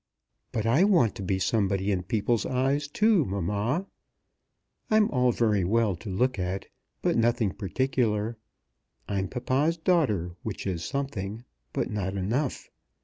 [0.51, 3.85] But I want to be somebody in people's eyes, too, mamma.
[4.89, 6.65] I'm all very well to look at,
[7.03, 8.35] but nothing particular.
[9.07, 12.67] I'm papa's daughter, which is something, but not enough.